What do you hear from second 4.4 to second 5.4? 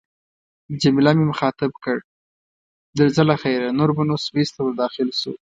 ته ورداخل شو.